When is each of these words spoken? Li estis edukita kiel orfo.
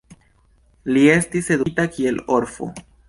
Li 0.95 1.03
estis 1.17 1.49
edukita 1.57 1.85
kiel 1.99 2.19
orfo. 2.39 2.71